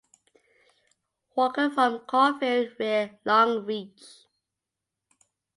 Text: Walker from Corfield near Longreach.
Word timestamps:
Walker 1.35 1.69
from 1.69 1.99
Corfield 2.07 2.73
near 2.79 3.19
Longreach. 3.23 4.25